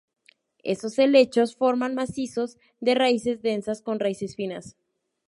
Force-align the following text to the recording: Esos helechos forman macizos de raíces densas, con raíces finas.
Esos 0.63 0.97
helechos 0.97 1.55
forman 1.55 1.93
macizos 1.93 2.57
de 2.79 2.95
raíces 2.95 3.43
densas, 3.43 3.83
con 3.83 3.99
raíces 3.99 4.35
finas. 4.35 4.75